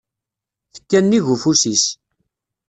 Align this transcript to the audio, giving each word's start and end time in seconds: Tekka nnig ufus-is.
Tekka 0.73 0.99
nnig 1.01 1.25
ufus-is. 1.33 1.85